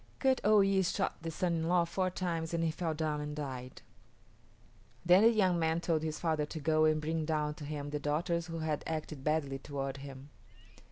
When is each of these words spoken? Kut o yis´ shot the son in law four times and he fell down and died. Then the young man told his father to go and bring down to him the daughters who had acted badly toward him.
Kut 0.19 0.41
o 0.43 0.61
yis´ 0.61 0.95
shot 0.95 1.21
the 1.21 1.29
son 1.29 1.53
in 1.57 1.67
law 1.67 1.85
four 1.85 2.09
times 2.09 2.55
and 2.55 2.63
he 2.63 2.71
fell 2.71 2.95
down 2.95 3.21
and 3.21 3.35
died. 3.35 3.83
Then 5.05 5.21
the 5.21 5.29
young 5.29 5.59
man 5.59 5.79
told 5.79 6.01
his 6.01 6.19
father 6.19 6.47
to 6.47 6.59
go 6.59 6.85
and 6.85 6.99
bring 6.99 7.23
down 7.23 7.53
to 7.53 7.65
him 7.65 7.91
the 7.91 7.99
daughters 7.99 8.47
who 8.47 8.57
had 8.57 8.83
acted 8.87 9.23
badly 9.23 9.59
toward 9.59 9.97
him. 9.97 10.31